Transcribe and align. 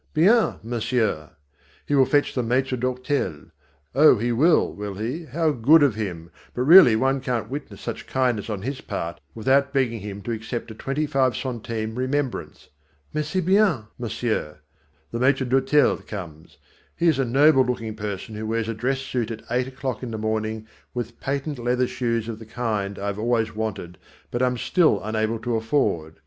"Bien, 0.15 0.55
monsieur!" 0.63 1.29
He 1.85 1.93
will 1.93 2.07
fetch 2.07 2.33
the 2.33 2.41
maître 2.41 2.75
d'hôtel. 2.75 3.51
Oh, 3.93 4.17
he 4.17 4.31
will, 4.31 4.73
will 4.73 4.95
he, 4.95 5.25
how 5.25 5.51
good 5.51 5.83
of 5.83 5.93
him, 5.93 6.31
but 6.55 6.63
really 6.63 6.95
one 6.95 7.21
can't 7.21 7.51
witness 7.51 7.81
such 7.81 8.07
kindness 8.07 8.49
on 8.49 8.63
his 8.63 8.81
part 8.81 9.19
without 9.35 9.71
begging 9.71 9.99
him 9.99 10.23
to 10.23 10.31
accept 10.31 10.71
a 10.71 10.73
twenty 10.73 11.05
five 11.05 11.35
centime 11.35 11.93
remembrance. 11.93 12.69
"Merci 13.13 13.41
bien, 13.41 13.83
monsieur." 13.99 14.61
The 15.11 15.19
maître 15.19 15.47
d'hôtel 15.47 16.07
comes. 16.07 16.57
He 16.95 17.07
is 17.07 17.19
a 17.19 17.23
noble 17.23 17.63
looking 17.63 17.93
person 17.93 18.33
who 18.33 18.47
wears 18.47 18.67
a 18.67 18.73
dress 18.73 19.01
suit 19.01 19.29
at 19.29 19.43
eight 19.51 19.67
o'clock 19.67 20.01
in 20.01 20.09
the 20.09 20.17
morning 20.17 20.65
with 20.95 21.19
patent 21.19 21.59
leather 21.59 21.85
shoes 21.87 22.27
of 22.27 22.39
the 22.39 22.47
kind 22.47 22.95
that 22.95 23.03
I 23.03 23.05
have 23.05 23.19
always 23.19 23.53
wanted 23.55 23.99
but 24.31 24.41
am 24.41 24.57
still 24.57 24.99
unable 25.03 25.37
to 25.37 25.55
afford. 25.57 26.15